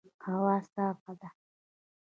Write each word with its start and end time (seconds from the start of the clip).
هوا 0.27 0.55
صافه 0.73 1.11
ده 1.21 1.29